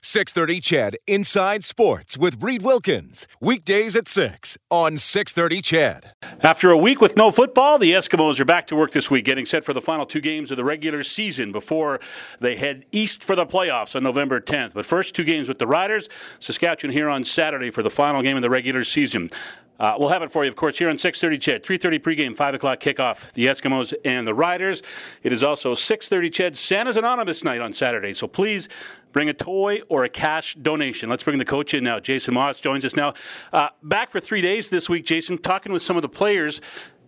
[0.00, 3.26] 630 CHED Inside Sports with Reid Wilkins.
[3.40, 6.12] Weekdays at 6 on 630 CHED.
[6.40, 9.44] After a week with no football, the Eskimos are back to work this week, getting
[9.44, 11.98] set for the final two games of the regular season before
[12.40, 14.72] they head east for the playoffs on November 10th.
[14.72, 18.36] But first, two games with the Riders, Saskatchewan here on Saturday for the final game
[18.36, 19.30] of the regular season.
[19.78, 22.54] Uh, we'll have it for you, of course, here on 6:30 CHED, 3:30 pregame, 5
[22.54, 23.32] o'clock kickoff.
[23.32, 24.82] The Eskimos and the Riders.
[25.22, 28.12] It is also 6:30 CHED Santa's Anonymous night on Saturday.
[28.14, 28.68] So please
[29.12, 31.08] bring a toy or a cash donation.
[31.08, 32.00] Let's bring the coach in now.
[32.00, 33.14] Jason Maas joins us now.
[33.52, 36.60] Uh, back for three days this week, Jason, talking with some of the players.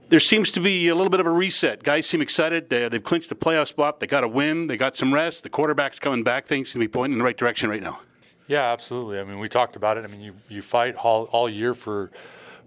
[0.08, 1.84] There seems to be a little bit of a reset.
[1.84, 2.68] Guys seem excited.
[2.68, 4.00] They, have clinched the playoff spot.
[4.00, 4.66] They got a win.
[4.66, 5.44] They got some rest.
[5.44, 6.46] The quarterback's coming back.
[6.46, 8.00] Things seem to be pointing in the right direction right now.
[8.48, 9.20] Yeah, absolutely.
[9.20, 10.04] I mean, we talked about it.
[10.04, 12.10] I mean, you, you fight all, all year for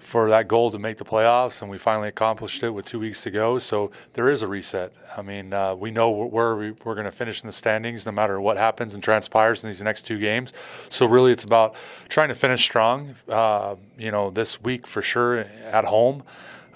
[0.04, 3.24] for that goal to make the playoffs, and we finally accomplished it with two weeks
[3.24, 3.58] to go.
[3.58, 4.92] So there is a reset.
[5.16, 8.12] I mean, uh, we know where we, are going to finish in the standings, no
[8.12, 10.54] matter what happens and transpires in these next two games.
[10.90, 11.76] So really, it's about
[12.10, 13.16] trying to finish strong.
[13.28, 16.24] Uh, you know, this week for sure at home,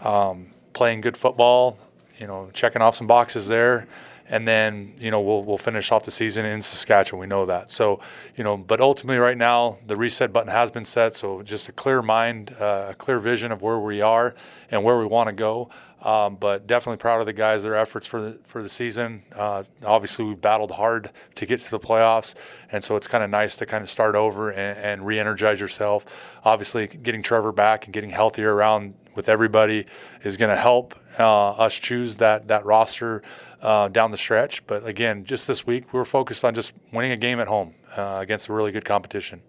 [0.03, 1.77] um, playing good football.
[2.19, 3.87] You know, checking off some boxes there
[4.29, 7.19] and then you know we'll we'll finish off the season in Saskatchewan.
[7.19, 7.71] We know that.
[7.71, 7.99] So
[8.35, 11.15] you know, but ultimately, right now the reset button has been set.
[11.15, 14.35] So just a clear mind, uh, a clear vision of where we are
[14.71, 15.69] and where we want to go.
[16.03, 19.23] Um, but definitely proud of the guys, their efforts for the for the season.
[19.33, 22.35] Uh, obviously, we battled hard to get to the playoffs,
[22.71, 26.05] and so it's kind of nice to kind of start over and, and re-energize yourself.
[26.45, 29.87] Obviously, getting Trevor back and getting healthier around with everybody
[30.23, 33.23] is going to help uh, us choose that that roster
[33.61, 34.65] uh, down the stretch.
[34.67, 37.73] But again, just this week, we were focused on just winning a game at home
[37.95, 39.41] uh, against a really good competition.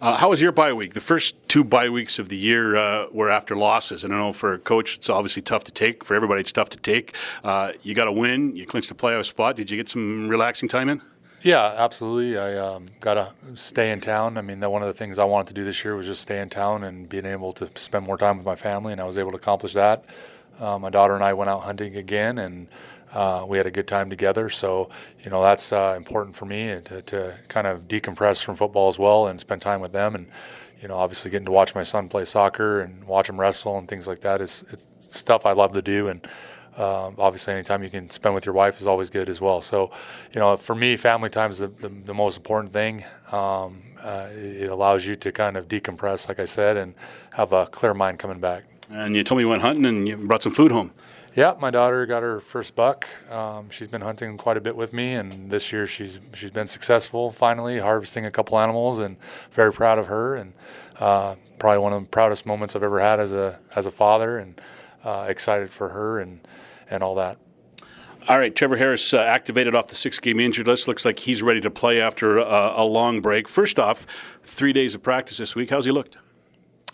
[0.00, 0.94] Uh, how was your bye week?
[0.94, 4.32] The first two bye weeks of the year uh, were after losses, and I know
[4.32, 6.04] for a coach, it's obviously tough to take.
[6.04, 7.14] For everybody, it's tough to take.
[7.44, 8.56] Uh, you got a win.
[8.56, 9.56] You clinched a playoff spot.
[9.56, 11.02] Did you get some relaxing time in?
[11.42, 12.38] Yeah, absolutely.
[12.38, 14.38] I um, got to stay in town.
[14.38, 16.22] I mean, that one of the things I wanted to do this year was just
[16.22, 19.04] stay in town and being able to spend more time with my family, and I
[19.04, 20.06] was able to accomplish that.
[20.58, 22.68] Uh, my daughter and I went out hunting again, and
[23.12, 24.48] uh, we had a good time together.
[24.50, 24.90] So,
[25.22, 28.98] you know, that's uh, important for me to, to kind of decompress from football as
[28.98, 30.14] well and spend time with them.
[30.14, 30.26] And,
[30.80, 33.88] you know, obviously getting to watch my son play soccer and watch him wrestle and
[33.88, 34.64] things like that is
[34.98, 36.08] stuff I love to do.
[36.08, 36.26] And
[36.76, 39.60] um, obviously, anytime you can spend with your wife is always good as well.
[39.60, 39.90] So,
[40.32, 43.04] you know, for me, family time is the, the, the most important thing.
[43.32, 46.94] Um, uh, it allows you to kind of decompress, like I said, and
[47.34, 48.64] have a clear mind coming back.
[48.90, 50.92] And you told me you went hunting and you brought some food home.
[51.36, 53.06] Yeah, my daughter got her first buck.
[53.30, 56.66] Um, she's been hunting quite a bit with me, and this year she's she's been
[56.66, 59.16] successful finally harvesting a couple animals, and
[59.52, 60.34] very proud of her.
[60.34, 60.52] And
[60.98, 64.38] uh, probably one of the proudest moments I've ever had as a as a father,
[64.38, 64.60] and
[65.04, 66.40] uh, excited for her and
[66.90, 67.38] and all that.
[68.28, 70.86] All right, Trevor Harris uh, activated off the six-game injured list.
[70.86, 73.48] Looks like he's ready to play after a long break.
[73.48, 74.06] First off,
[74.42, 75.70] three days of practice this week.
[75.70, 76.18] How's he looked?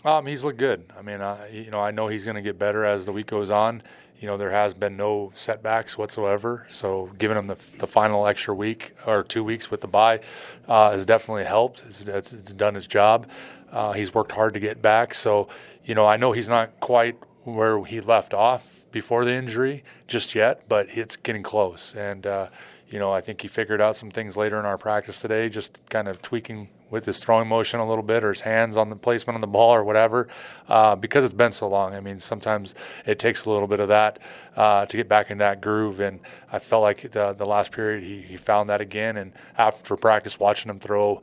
[0.05, 0.91] Um, he's looked good.
[0.97, 1.19] I mean,
[1.51, 3.83] you know, I know he's going to get better as the week goes on
[4.19, 6.65] you know, there has been no setbacks whatsoever.
[6.69, 10.21] So giving him the, the final extra week or two weeks with the bye
[10.67, 11.83] uh, has definitely helped.
[11.87, 13.27] It's, it's, it's done his job.
[13.71, 15.13] Uh, he's worked hard to get back.
[15.13, 15.49] So,
[15.85, 20.33] you know, I know he's not quite where he left off before the injury just
[20.35, 21.93] yet, but it's getting close.
[21.95, 22.47] And, uh,
[22.89, 25.79] you know, I think he figured out some things later in our practice today, just
[25.89, 28.95] kind of tweaking with his throwing motion a little bit or his hands on the
[28.95, 30.27] placement on the ball or whatever
[30.67, 31.93] uh, because it's been so long.
[31.93, 32.75] I mean, sometimes
[33.05, 34.19] it takes a little bit of that
[34.55, 35.99] uh, to get back in that groove.
[35.99, 36.19] And
[36.51, 39.17] I felt like the, the last period he, he found that again.
[39.17, 41.21] And after practice, watching him throw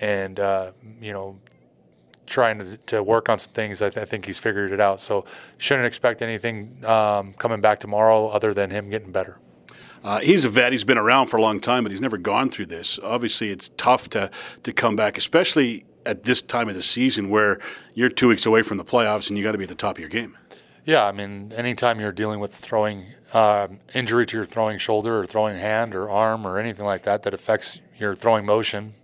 [0.00, 1.38] and, uh, you know,
[2.26, 5.00] trying to, to work on some things, I, th- I, think he's figured it out.
[5.00, 5.24] So
[5.58, 9.38] shouldn't expect anything um, coming back tomorrow other than him getting better.
[10.04, 10.72] Uh, he's a vet.
[10.72, 12.98] He's been around for a long time, but he's never gone through this.
[13.02, 14.30] Obviously, it's tough to
[14.62, 17.58] to come back, especially at this time of the season where
[17.94, 19.96] you're two weeks away from the playoffs and you got to be at the top
[19.96, 20.36] of your game.
[20.84, 25.26] Yeah, I mean, anytime you're dealing with throwing uh, injury to your throwing shoulder or
[25.26, 28.94] throwing hand or arm or anything like that that affects your throwing motion,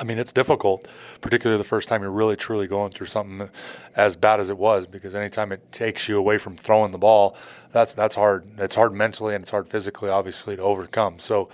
[0.00, 0.88] I mean, it's difficult,
[1.20, 3.50] particularly the first time you're really truly going through something
[3.96, 7.36] as bad as it was, because anytime it takes you away from throwing the ball,
[7.72, 8.46] that's that's hard.
[8.58, 11.18] It's hard mentally and it's hard physically, obviously, to overcome.
[11.18, 11.48] So,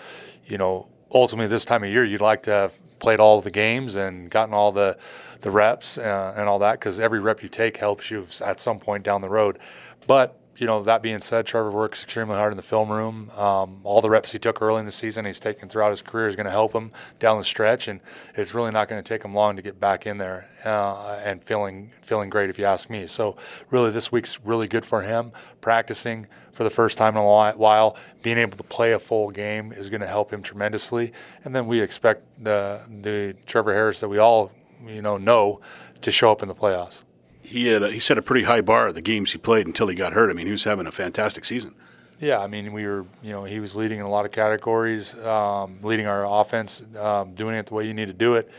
[0.47, 3.97] you know, ultimately this time of year you'd like to have played all the games
[3.97, 4.97] and gotten all the
[5.41, 8.79] the reps uh, and all that because every rep you take helps you at some
[8.79, 9.59] point down the road.
[10.07, 13.31] But you know, that being said, Trevor works extremely hard in the film room.
[13.37, 16.29] Um, all the reps he took early in the season, he's taken throughout his career,
[16.29, 18.01] is going to help him down the stretch, and
[18.37, 21.43] it's really not going to take him long to get back in there uh, and
[21.43, 23.07] feeling feeling great, if you ask me.
[23.07, 23.37] So,
[23.71, 25.33] really, this week's really good for him.
[25.61, 29.73] Practicing for the first time in a while, being able to play a full game
[29.73, 31.13] is going to help him tremendously.
[31.45, 34.53] And then we expect the the Trevor Harris that we all
[34.87, 35.61] you know know
[36.01, 37.03] to show up in the playoffs
[37.45, 39.95] he had a, he set a pretty high bar the games he played until he
[39.95, 40.31] got hurt.
[40.31, 41.75] I mean, he was having a fantastic season.
[42.21, 45.15] Yeah, I mean, we were, you know, he was leading in a lot of categories,
[45.19, 48.51] um, leading our offense, um, doing it the way you need to do it.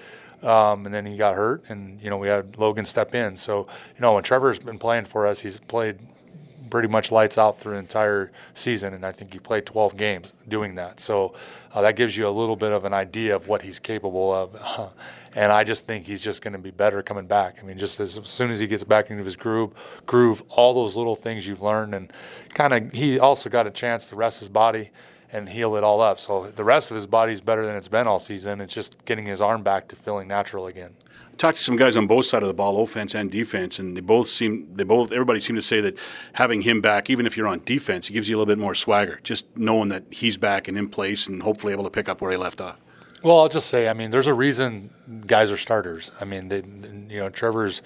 [0.44, 3.36] Um, and then he got hurt, and you know, we had Logan step in.
[3.36, 5.98] So, you know, when Trevor's been playing for us, he's played
[6.76, 10.34] pretty much lights out through the entire season, and I think he played 12 games
[10.50, 11.00] doing that.
[11.00, 11.34] So
[11.74, 14.92] uh, that gives you a little bit of an idea of what he's capable of.
[15.36, 17.60] and I just think he's just going to be better coming back.
[17.62, 19.72] I mean, just as, as, soon as he gets back into his groove,
[20.06, 22.12] groove, all those little things you've learned, and
[22.50, 24.90] kind of he also got a chance to rest his body
[25.32, 26.20] and heal it all up.
[26.20, 28.60] So the rest of his body's better than it's been all season.
[28.60, 30.94] It's just getting his arm back to feeling natural again
[31.38, 34.02] talked to some guys on both sides of the ball, offense and defense, and they
[34.02, 35.98] both seem they both everybody seemed to say that
[36.34, 38.76] having him back, even if you're on defense, it gives you a little bit more
[38.76, 42.22] swagger, just knowing that he's back and in place and hopefully able to pick up
[42.22, 42.80] where he left off.
[43.24, 44.92] Well, I'll just say, I mean, there's a reason
[45.26, 46.12] guys are starters.
[46.22, 46.58] I mean, they,
[47.10, 47.82] you know, Trevor's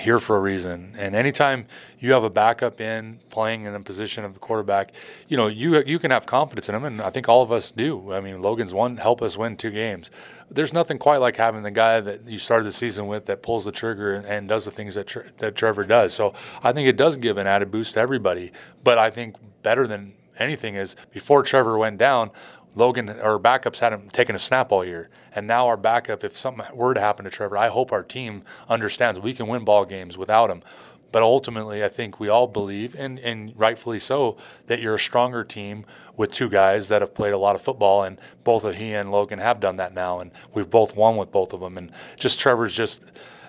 [0.00, 0.94] here for a reason.
[0.98, 1.66] And anytime
[1.98, 4.92] you have a backup in playing in a position of the quarterback,
[5.28, 7.72] you know, you you can have confidence in him, and I think all of us
[7.72, 8.12] do.
[8.12, 10.10] I mean, Logan's one help us win two games.
[10.50, 13.64] There's nothing quite like having the guy that you started the season with that pulls
[13.64, 16.12] the trigger and, and does the things that that Trevor does.
[16.12, 18.52] So I think it does give an added boost to everybody.
[18.84, 22.30] But I think better than anything is before Trevor went down,
[22.76, 25.08] Logan, our backups hadn't taken a snap all year.
[25.34, 28.44] And now our backup, if something were to happen to Trevor, I hope our team
[28.68, 30.62] understands we can win ball games without him.
[31.10, 34.36] But ultimately, I think we all believe, and, and rightfully so,
[34.66, 35.86] that you're a stronger team
[36.16, 39.10] with two guys that have played a lot of football, and both of he and
[39.10, 41.78] Logan have done that now, and we've both won with both of them.
[41.78, 43.02] And just Trevor's just,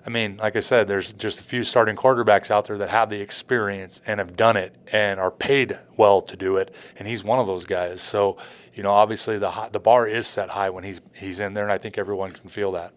[0.06, 3.10] I mean, like I said, there's just a few starting quarterbacks out there that have
[3.10, 7.24] the experience and have done it and are paid well to do it, and he's
[7.24, 8.02] one of those guys.
[8.02, 8.38] So
[8.78, 11.72] you know, obviously the the bar is set high when he's he's in there, and
[11.72, 12.94] I think everyone can feel that.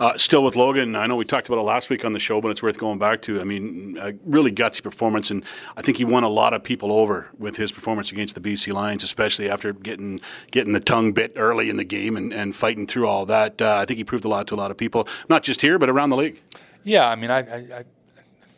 [0.00, 2.40] Uh, still with Logan, I know we talked about it last week on the show,
[2.40, 3.40] but it's worth going back to.
[3.40, 5.44] I mean, a really gutsy performance, and
[5.76, 8.72] I think he won a lot of people over with his performance against the BC
[8.72, 10.20] Lions, especially after getting
[10.50, 13.62] getting the tongue bit early in the game and, and fighting through all that.
[13.62, 15.78] Uh, I think he proved a lot to a lot of people, not just here,
[15.78, 16.42] but around the league.
[16.82, 17.84] Yeah, I mean, I, I,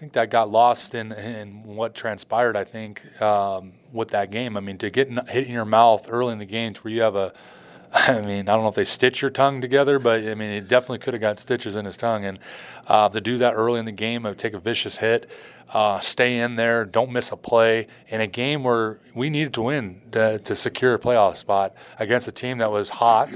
[0.05, 2.59] think that got lost in, in what transpired.
[2.59, 4.55] I think um, with that game.
[4.55, 7.17] I mean, to get hit in your mouth early in the game, where you have
[7.17, 7.33] a,
[7.95, 10.69] I mean, I don't know if they stitch your tongue together, but I mean, it
[10.69, 12.27] definitely could have got stitches in his tongue.
[12.27, 12.39] And
[12.87, 15.31] uh, to do that early in the game, take a vicious hit,
[15.73, 19.63] uh, stay in there, don't miss a play in a game where we needed to
[19.63, 23.31] win to, to secure a playoff spot against a team that was hot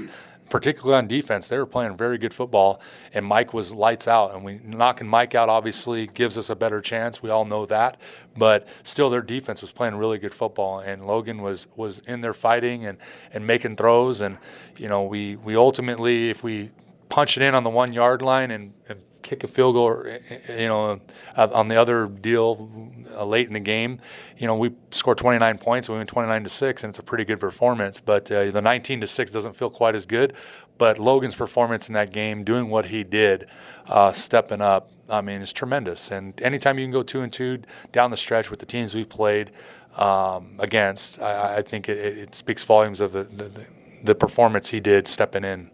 [0.49, 2.81] particularly on defense, they were playing very good football,
[3.13, 4.33] and Mike was lights out.
[4.33, 7.21] And we knocking Mike out obviously gives us a better chance.
[7.21, 7.97] We all know that,
[8.37, 12.33] but still, their defense was playing really good football, and Logan was was in there
[12.33, 12.97] fighting and
[13.33, 14.21] and making throws.
[14.21, 14.37] And
[14.77, 16.71] you know, we we ultimately, if we
[17.09, 20.03] punch it in on the one yard line and, and kick a field goal,
[20.49, 20.99] you know,
[21.35, 22.69] on the other deal
[23.15, 23.99] uh, late in the game,
[24.37, 27.25] you know, we scored 29 points, we went 29 to six, and it's a pretty
[27.25, 27.99] good performance.
[27.99, 30.33] But uh, the 19 to six doesn't feel quite as good.
[30.77, 33.47] But Logan's performance in that game, doing what he did,
[33.87, 36.11] uh, stepping up, I mean, it's tremendous.
[36.11, 37.61] And anytime you can go two and two
[37.91, 39.51] down the stretch with the teams we've played
[39.97, 43.65] um, against, I, I think it, it, speaks volumes of the, the,
[44.03, 45.71] the performance he did stepping in.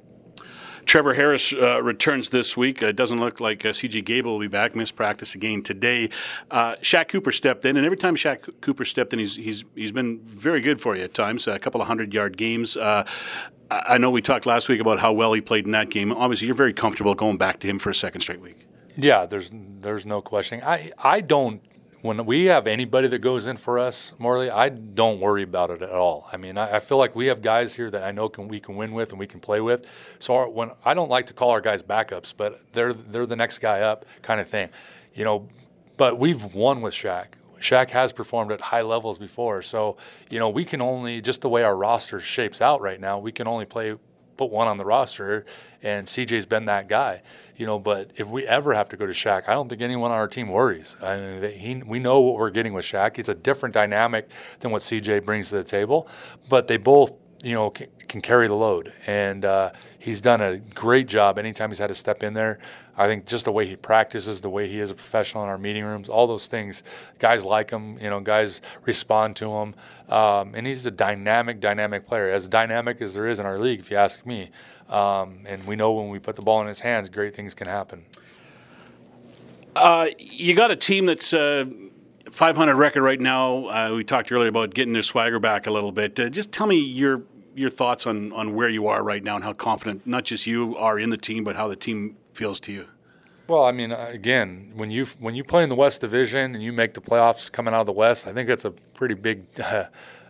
[0.85, 2.81] Trevor Harris uh, returns this week.
[2.81, 4.75] It doesn't look like uh, CJ Gable will be back.
[4.75, 6.09] Missed practice again today.
[6.51, 9.91] Uh, Shaq Cooper stepped in, and every time Shaq Cooper stepped in, he's he's he's
[9.91, 11.47] been very good for you at times.
[11.47, 12.77] A couple of hundred yard games.
[12.77, 13.05] Uh,
[13.71, 16.11] I know we talked last week about how well he played in that game.
[16.11, 18.67] Obviously, you're very comfortable going back to him for a second straight week.
[18.95, 20.61] Yeah, there's there's no question.
[20.63, 21.61] I I don't
[22.05, 25.81] when we have anybody that goes in for us, Morley, I don't worry about it
[25.81, 26.29] at all.
[26.31, 28.59] I mean, I, I, feel like we have guys here that I know can we
[28.59, 29.87] can win with and we can play with.
[30.19, 33.35] So our, when I don't like to call our guys backups, but they're they're the
[33.35, 34.69] next guy up kind of thing,
[35.15, 35.49] you know.
[35.97, 37.27] But we've won with Shaq.
[37.59, 39.97] Shaq has performed at high levels before, so
[40.29, 43.31] you know we can only just the way our roster shapes out right now, we
[43.31, 43.95] can only play
[44.37, 45.45] put one on the roster,
[45.81, 47.21] and CJ's been that guy
[47.57, 50.11] you know, but if we ever have to go to Shaq, I don't think anyone
[50.11, 50.95] on our team worries.
[51.01, 53.17] I mean, he, we know what we're getting with Shaq.
[53.17, 56.07] It's a different dynamic than what CJ brings to the table,
[56.49, 57.13] but they both
[57.45, 58.91] you know, can, can carry the load.
[59.05, 62.57] And uh, he's done a great job anytime he's had to step in there.
[62.97, 65.57] I think just the way he practices, the way he is a professional in our
[65.57, 66.81] meeting rooms, all those things,
[67.19, 67.99] guys like him.
[67.99, 69.75] You know, guys respond to him,
[70.09, 73.79] um, and he's a dynamic, dynamic player, as dynamic as there is in our league,
[73.79, 74.49] if you ask me.
[74.89, 77.67] Um, and we know when we put the ball in his hands, great things can
[77.67, 78.05] happen.
[79.75, 81.31] Uh, you got a team that's.
[81.31, 81.65] Uh
[82.27, 83.67] 500 record right now.
[83.67, 86.19] Uh, we talked earlier about getting their swagger back a little bit.
[86.19, 87.21] Uh, just tell me your
[87.55, 90.75] your thoughts on, on where you are right now and how confident not just you
[90.77, 92.87] are in the team, but how the team feels to you.
[93.47, 96.73] Well, I mean, again, when you when you play in the West Division and you
[96.73, 99.85] make the playoffs coming out of the West, I think that's a pretty big uh,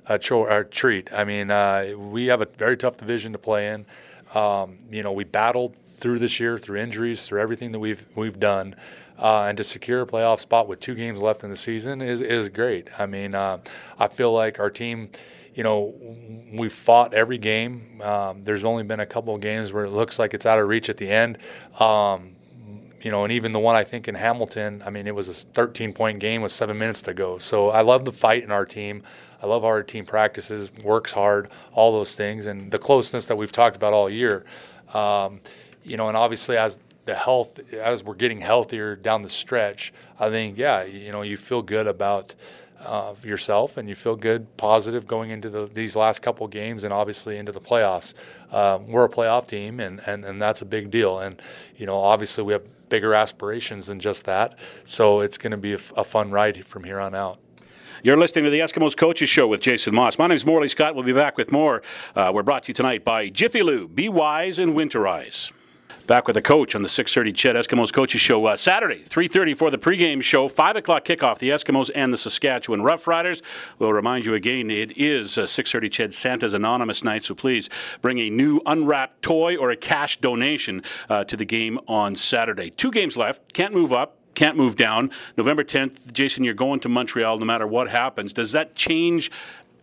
[0.08, 1.12] a a treat.
[1.14, 3.86] I mean, uh, we have a very tough division to play in.
[4.34, 8.40] Um, you know, we battled through this year, through injuries, through everything that we've we've
[8.40, 8.76] done.
[9.18, 12.22] Uh, and to secure a playoff spot with two games left in the season is
[12.22, 12.90] is great.
[13.00, 13.60] I mean, uh,
[13.98, 15.10] I feel like our team,
[15.56, 15.96] you know,
[16.54, 18.02] we fought every game.
[18.02, 20.68] Um, there's only been a couple of games where it looks like it's out of
[20.68, 21.38] reach at the end.
[21.80, 22.36] Um,
[23.02, 25.34] you know, and even the one I think in Hamilton, I mean, it was a
[25.34, 27.38] 13 point game with seven minutes to go.
[27.38, 29.04] So I love the fight in our team.
[29.42, 33.52] I love our team practices, works hard, all those things, and the closeness that we've
[33.52, 34.44] talked about all year.
[34.94, 35.40] Um,
[35.84, 40.30] you know, and obviously as the health as we're getting healthier down the stretch, I
[40.30, 42.34] think yeah, you know, you feel good about
[42.80, 46.94] uh, yourself and you feel good, positive going into the, these last couple games and
[46.94, 48.14] obviously into the playoffs.
[48.52, 51.20] Um, we're a playoff team and, and and that's a big deal.
[51.20, 51.42] And
[51.78, 54.58] you know, obviously we have bigger aspirations than just that.
[54.84, 57.40] So it's going to be a, a fun ride from here on out.
[58.04, 60.20] You're listening to the Eskimos Coaches Show with Jason Maas.
[60.20, 60.94] My name is Morley Scott.
[60.94, 61.82] We'll be back with more.
[62.16, 63.96] Uh, we're brought to you tonight by Jiffy Lube.
[63.96, 65.52] Be wise and winterize.
[66.08, 69.72] Back with the coach on the 6:30 CHED Eskimos Coaches Show uh, Saturday, 3:30 for
[69.72, 71.40] the pregame show, 5 o'clock kickoff.
[71.40, 73.42] The Eskimos and the Saskatchewan Roughriders.
[73.80, 77.72] We'll remind you again, it is uh, 6:30 CHED Santa's Anonymous night, so please
[78.04, 82.70] bring a new unwrapped toy or a cash donation uh, to the game on Saturday.
[82.70, 83.54] Two games left.
[83.54, 85.12] Can't move up can't move down.
[85.38, 88.34] November 10th, Jason, you're going to Montreal no matter what happens.
[88.34, 89.32] Does that change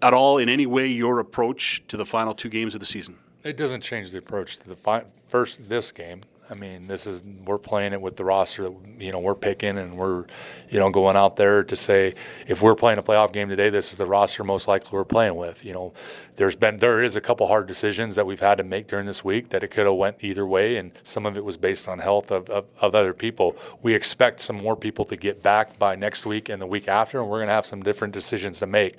[0.02, 3.16] at all in any way your approach to the final two games of the season?
[3.44, 6.20] It doesn't change the approach to the fi- first this game.
[6.50, 9.78] I mean, this is we're playing it with the roster that you know we're picking,
[9.78, 10.26] and we're
[10.68, 12.14] you know going out there to say
[12.46, 15.36] if we're playing a playoff game today, this is the roster most likely we're playing
[15.36, 15.64] with.
[15.64, 15.94] You know,
[16.36, 19.24] there's been there is a couple hard decisions that we've had to make during this
[19.24, 22.00] week that it could have went either way, and some of it was based on
[22.00, 23.56] health of, of, of other people.
[23.80, 27.18] We expect some more people to get back by next week and the week after,
[27.18, 28.96] and we're going to have some different decisions to make.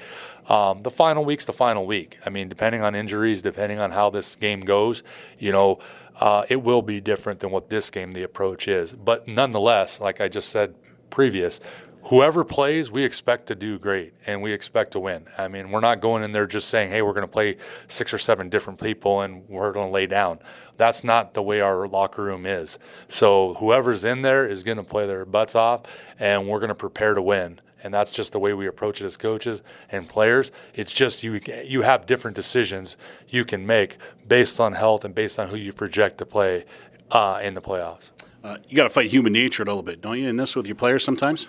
[0.49, 2.17] Um, the final week's the final week.
[2.25, 5.03] I mean, depending on injuries, depending on how this game goes,
[5.37, 5.79] you know
[6.19, 8.93] uh, it will be different than what this game the approach is.
[8.93, 10.75] But nonetheless, like I just said
[11.09, 11.59] previous,
[12.05, 15.25] whoever plays, we expect to do great and we expect to win.
[15.37, 18.13] I mean, we're not going in there just saying, hey, we're going to play six
[18.13, 20.39] or seven different people and we're going to lay down.
[20.77, 22.77] That's not the way our locker room is.
[23.07, 25.83] So whoever's in there is going to play their butts off
[26.19, 29.05] and we're going to prepare to win and that's just the way we approach it
[29.05, 30.51] as coaches and players.
[30.73, 32.97] It's just you you have different decisions
[33.27, 33.97] you can make
[34.27, 36.65] based on health and based on who you project to play
[37.11, 38.11] uh, in the playoffs.
[38.43, 40.27] Uh, you got to fight human nature a little bit, don't you?
[40.27, 41.47] In this with your players sometimes.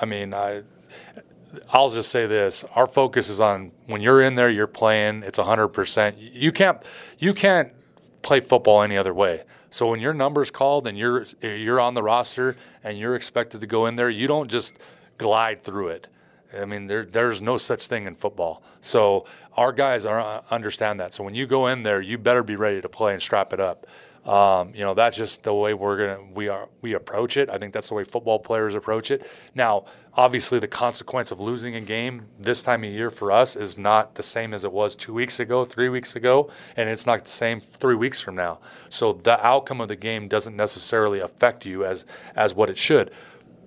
[0.00, 0.62] I mean, I.
[1.72, 5.22] I'll just say this: our focus is on when you're in there, you're playing.
[5.22, 5.68] It's 100.
[5.68, 6.78] percent You can't,
[7.18, 7.70] you can't
[8.22, 9.44] play football any other way.
[9.70, 13.66] So when your number's called and you're you're on the roster and you're expected to
[13.66, 14.74] go in there, you don't just
[15.18, 16.08] glide through it.
[16.56, 18.62] I mean, there, there's no such thing in football.
[18.80, 21.14] So our guys are uh, understand that.
[21.14, 23.60] So when you go in there, you better be ready to play and strap it
[23.60, 23.86] up.
[24.24, 27.50] Um, you know, that's just the way we're gonna we are we approach it.
[27.50, 29.26] I think that's the way football players approach it.
[29.54, 33.76] Now, obviously, the consequence of losing a game this time of year for us is
[33.76, 37.24] not the same as it was two weeks ago, three weeks ago, and it's not
[37.24, 38.60] the same three weeks from now.
[38.88, 43.10] So the outcome of the game doesn't necessarily affect you as as what it should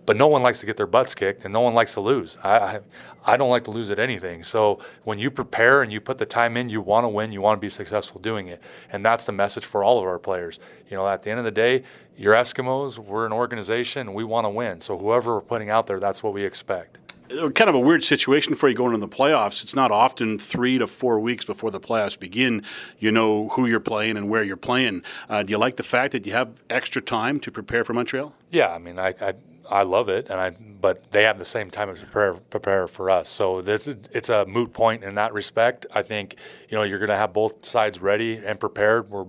[0.08, 2.38] but no one likes to get their butts kicked and no one likes to lose.
[2.42, 2.80] I, I,
[3.26, 4.42] I, don't like to lose at anything.
[4.42, 7.42] So when you prepare and you put the time in, you want to win, you
[7.42, 8.64] want to be successful doing it.
[8.90, 10.60] And that's the message for all of our players.
[10.90, 11.84] You know, at the end of the day,
[12.16, 14.80] you're Eskimos, we're an organization, and we want to win.
[14.80, 17.00] So whoever we're putting out there, that's what we expect.
[17.30, 19.62] Uh, kind of a weird situation for you going into the playoffs.
[19.62, 22.64] It's not often three to four weeks before the playoffs begin.
[22.98, 25.04] You know who you're playing and where you're playing.
[25.28, 28.34] Uh, do you like the fact that you have extra time to prepare for Montreal?
[28.50, 29.34] Yeah, I mean, I, I
[29.70, 33.10] I love it, and I but they have the same time to prepare prepare for
[33.10, 33.30] us.
[33.30, 35.86] So this it's a moot point in that respect.
[35.94, 36.38] I think
[36.70, 39.10] you know you're going to have both sides ready and prepared.
[39.10, 39.26] We're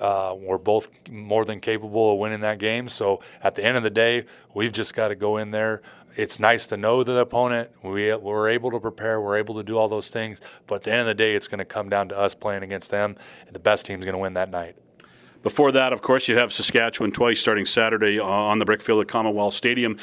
[0.00, 2.88] uh, we're both more than capable of winning that game.
[2.88, 5.82] So at the end of the day, we've just got to go in there,
[6.16, 7.70] it's nice to know the opponent.
[7.82, 9.20] We, we're able to prepare.
[9.20, 10.40] We're able to do all those things.
[10.66, 12.62] But at the end of the day, it's going to come down to us playing
[12.62, 14.76] against them, and the best team's going to win that night.
[15.44, 19.52] Before that, of course, you have Saskatchewan twice starting Saturday on the Brickfield at Commonwealth
[19.52, 19.98] Stadium.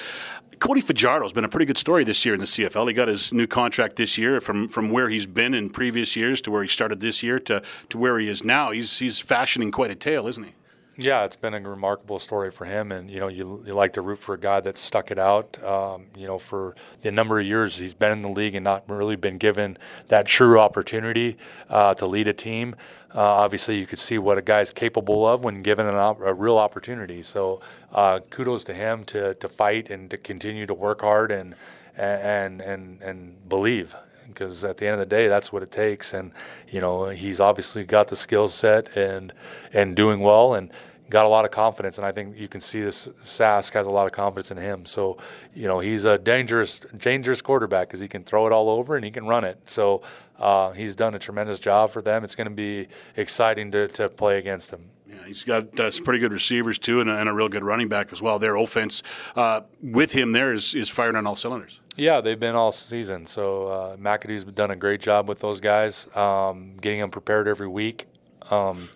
[0.60, 2.88] Cody Fajardo has been a pretty good story this year in the CFL.
[2.88, 6.42] He got his new contract this year from, from where he's been in previous years
[6.42, 8.70] to where he started this year to, to where he is now.
[8.70, 10.54] He's, he's fashioning quite a tale, isn't he?
[10.98, 14.02] Yeah, it's been a remarkable story for him, and you know, you, you like to
[14.02, 15.62] root for a guy that's stuck it out.
[15.64, 18.84] Um, you know, for the number of years he's been in the league and not
[18.88, 19.78] really been given
[20.10, 21.38] that true opportunity
[21.70, 22.76] uh, to lead a team.
[23.14, 26.58] Uh, obviously, you could see what a guy's capable of when given op- a real
[26.58, 27.22] opportunity.
[27.22, 31.56] So, uh, kudos to him to to fight and to continue to work hard and
[31.98, 33.96] and and and believe
[34.28, 36.14] because at the end of the day, that's what it takes.
[36.14, 36.32] And
[36.70, 39.34] you know, he's obviously got the skill set and
[39.74, 40.72] and doing well and
[41.12, 41.98] got a lot of confidence.
[41.98, 44.86] And I think you can see this Sask has a lot of confidence in him.
[44.86, 45.18] So
[45.54, 49.06] you know, he's a dangerous dangerous quarterback because he can throw it all over and
[49.06, 49.60] he can run it.
[49.70, 50.02] So
[50.40, 52.24] uh, he's done a tremendous job for them.
[52.24, 54.90] It's going to be exciting to to play against him.
[55.08, 57.66] Yeah, he's got uh, some pretty good receivers too, and a, and a, real good
[57.66, 58.40] running back as well.
[58.40, 59.04] Their offense
[59.36, 61.82] uh, with him there is, is firing on all cylinders.
[61.98, 63.28] Yeah, they've been all season.
[63.28, 67.68] So uh, McAdoo's done a great job with those guys, um, getting them prepared every
[67.68, 68.08] week.
[68.50, 68.90] Um,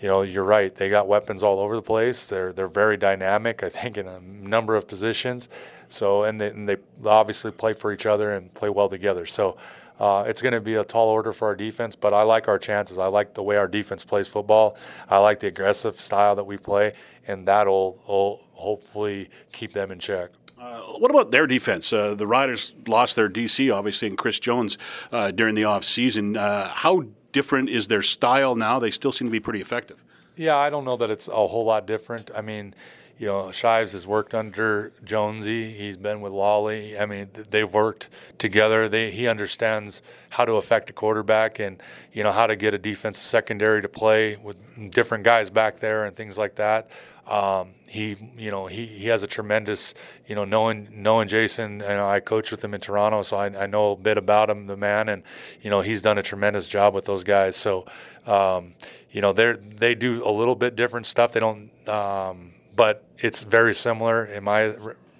[0.00, 0.74] you know, you're right.
[0.74, 2.26] They got weapons all over the place.
[2.26, 3.62] They're they're very dynamic.
[3.62, 5.48] I think in a number of positions.
[5.88, 9.26] So and they, and they obviously play for each other and play well together.
[9.26, 9.56] So
[9.98, 12.58] uh, it's going to be a tall order for our defense, but I like our
[12.58, 12.98] chances.
[12.98, 14.76] I like the way our defense plays football.
[15.08, 16.92] I like the aggressive style that we play,
[17.26, 20.30] and that'll will hopefully keep them in check.
[20.60, 21.92] Uh, what about their defense?
[21.92, 24.76] Uh, the Riders lost their DC, obviously, and Chris Jones
[25.12, 26.36] uh, during the offseason.
[26.36, 28.78] Uh, how different is their style now?
[28.78, 30.02] They still seem to be pretty effective.
[30.36, 32.30] Yeah, I don't know that it's a whole lot different.
[32.34, 32.74] I mean,
[33.18, 35.72] you know, Shivers has worked under Jonesy.
[35.72, 36.96] He's been with Lolly.
[36.96, 38.08] I mean, they've worked
[38.38, 38.88] together.
[38.88, 41.82] They, he understands how to affect a quarterback and
[42.12, 44.56] you know how to get a defensive secondary to play with
[44.92, 46.90] different guys back there and things like that.
[47.28, 49.94] Um, he, you know, he, he has a tremendous,
[50.26, 53.66] you know, knowing knowing Jason, and I coach with him in Toronto, so I, I
[53.66, 55.22] know a bit about him, the man, and
[55.62, 57.56] you know, he's done a tremendous job with those guys.
[57.56, 57.86] So,
[58.26, 58.74] um,
[59.10, 61.32] you know, they they do a little bit different stuff.
[61.32, 61.70] They don't.
[61.88, 64.74] Um, but it's very similar in my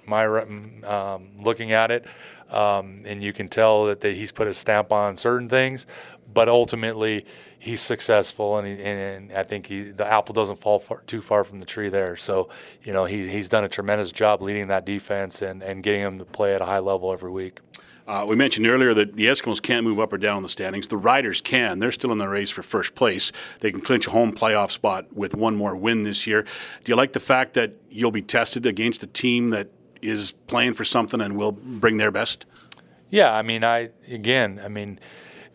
[0.07, 2.07] my um, looking at it,
[2.51, 5.87] um, and you can tell that, that he's put a stamp on certain things,
[6.33, 7.25] but ultimately
[7.59, 11.45] he's successful, and, he, and I think he, the apple doesn't fall far, too far
[11.45, 12.17] from the tree there.
[12.17, 12.49] So
[12.83, 16.19] you know he, he's done a tremendous job leading that defense and, and getting them
[16.19, 17.61] to play at a high level every week.
[18.07, 20.88] Uh, we mentioned earlier that the Eskimos can't move up or down in the standings.
[20.88, 21.79] The Riders can.
[21.79, 23.33] They're still in the race for first place.
[23.61, 26.43] They can clinch a home playoff spot with one more win this year.
[26.85, 29.69] Do you like the fact that you'll be tested against a team that
[30.01, 32.47] is playing for something and will bring their best?
[33.11, 34.99] Yeah, I mean, I again, I mean,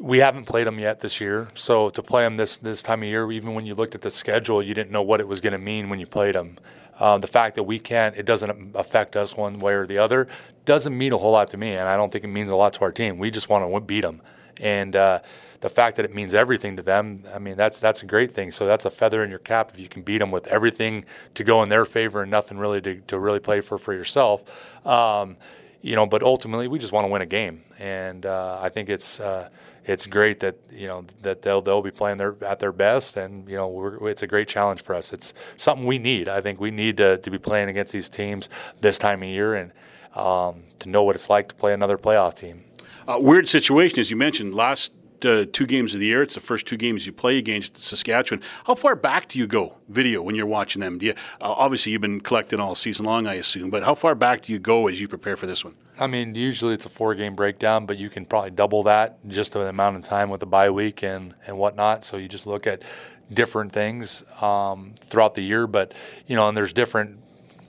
[0.03, 1.47] we haven't played them yet this year.
[1.53, 4.09] So to play them this this time of year, even when you looked at the
[4.09, 6.57] schedule, you didn't know what it was going to mean when you played them.
[6.99, 10.27] Uh, the fact that we can't, it doesn't affect us one way or the other,
[10.65, 12.73] doesn't mean a whole lot to me, and I don't think it means a lot
[12.73, 13.17] to our team.
[13.17, 14.21] We just want to beat them,
[14.59, 15.19] and uh,
[15.61, 18.51] the fact that it means everything to them, I mean, that's that's a great thing.
[18.51, 21.45] So that's a feather in your cap if you can beat them with everything to
[21.45, 24.43] go in their favor and nothing really to, to really play for for yourself.
[24.85, 25.37] Um,
[25.81, 28.89] you know, but ultimately we just want to win a game, and uh, I think
[28.89, 29.49] it's uh,
[29.85, 33.47] it's great that you know that they'll they'll be playing their at their best, and
[33.49, 35.11] you know it's a great challenge for us.
[35.11, 36.27] It's something we need.
[36.27, 38.49] I think we need to to be playing against these teams
[38.81, 39.71] this time of year and
[40.15, 42.63] um, to know what it's like to play another playoff team.
[43.07, 44.93] Uh, weird situation, as you mentioned, last
[45.25, 46.23] uh, two games of the year.
[46.23, 48.41] It's the first two games you play against Saskatchewan.
[48.65, 50.99] How far back do you go video when you're watching them?
[51.01, 54.41] You uh, obviously you've been collecting all season long, I assume, but how far back
[54.43, 55.75] do you go as you prepare for this one?
[55.99, 59.53] I mean, usually it's a four game breakdown, but you can probably double that just
[59.53, 62.03] the amount of time with the bye week and and whatnot.
[62.05, 62.83] So you just look at
[63.31, 65.93] different things um, throughout the year, but
[66.27, 67.19] you know, and there's different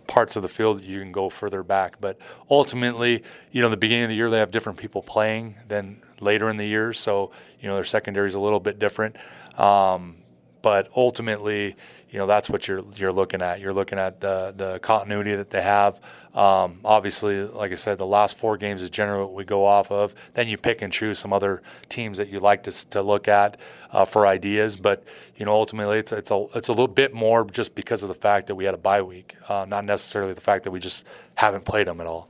[0.06, 2.00] parts of the field that you can go further back.
[2.00, 2.18] But
[2.50, 6.48] ultimately, you know, the beginning of the year they have different people playing than later
[6.48, 9.16] in the year, so you know their secondary is a little bit different.
[9.58, 10.16] Um,
[10.62, 11.76] but ultimately,
[12.10, 13.60] you know that's what you're you're looking at.
[13.60, 16.00] You're looking at the the continuity that they have.
[16.32, 19.90] Um, obviously, like I said, the last four games is generally what we go off
[19.90, 20.14] of.
[20.32, 23.58] Then you pick and choose some other teams that you like to to look at
[23.90, 24.76] uh, for ideas.
[24.76, 25.04] But
[25.36, 28.14] you know, ultimately, it's it's a it's a little bit more just because of the
[28.14, 31.04] fact that we had a bye week, uh, not necessarily the fact that we just
[31.34, 32.28] haven't played them at all.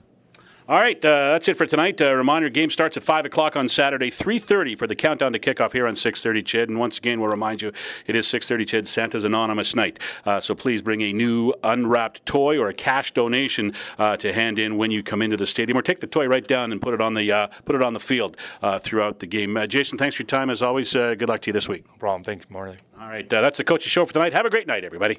[0.67, 2.01] All right, uh, that's it for tonight.
[2.01, 5.39] Uh, reminder: game starts at five o'clock on Saturday, three thirty for the countdown to
[5.39, 6.43] kickoff here on six thirty.
[6.43, 7.71] CHED, and once again, we'll remind you
[8.07, 8.65] it is six thirty.
[8.65, 9.99] CHED Santa's Anonymous Night.
[10.25, 14.59] Uh, so please bring a new unwrapped toy or a cash donation uh, to hand
[14.59, 16.95] in when you come into the stadium, or take the toy right down and put
[16.95, 19.59] it on the uh, put it on the field uh, throughout the game.
[19.69, 20.95] Jason, thanks for your time as always.
[20.95, 21.85] good luck to you this week.
[21.87, 22.25] No problem.
[22.25, 22.79] Thank you, Morley.
[22.99, 24.33] All right, that's the coach's show for tonight.
[24.33, 25.19] Have a great night, everybody.